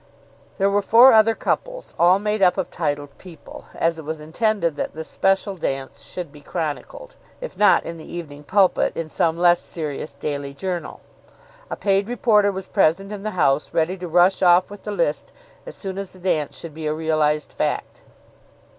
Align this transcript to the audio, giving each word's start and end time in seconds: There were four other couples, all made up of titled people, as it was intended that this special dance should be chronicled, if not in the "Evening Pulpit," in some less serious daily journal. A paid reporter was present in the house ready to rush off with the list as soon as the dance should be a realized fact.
There 0.57 0.71
were 0.71 0.81
four 0.81 1.13
other 1.13 1.35
couples, 1.35 1.93
all 1.99 2.17
made 2.17 2.41
up 2.41 2.57
of 2.57 2.71
titled 2.71 3.15
people, 3.19 3.65
as 3.75 3.99
it 3.99 4.03
was 4.03 4.19
intended 4.19 4.75
that 4.75 4.95
this 4.95 5.07
special 5.07 5.53
dance 5.53 6.05
should 6.05 6.31
be 6.31 6.41
chronicled, 6.41 7.13
if 7.39 7.55
not 7.55 7.85
in 7.85 7.97
the 7.97 8.11
"Evening 8.11 8.43
Pulpit," 8.43 8.97
in 8.97 9.09
some 9.09 9.37
less 9.37 9.59
serious 9.59 10.15
daily 10.15 10.55
journal. 10.55 11.01
A 11.69 11.75
paid 11.75 12.09
reporter 12.09 12.51
was 12.51 12.67
present 12.67 13.11
in 13.11 13.21
the 13.21 13.29
house 13.37 13.75
ready 13.75 13.95
to 13.97 14.07
rush 14.07 14.41
off 14.41 14.71
with 14.71 14.85
the 14.85 14.91
list 14.91 15.31
as 15.67 15.75
soon 15.75 15.99
as 15.99 16.09
the 16.13 16.19
dance 16.19 16.57
should 16.57 16.73
be 16.73 16.87
a 16.87 16.93
realized 16.95 17.53
fact. 17.53 18.01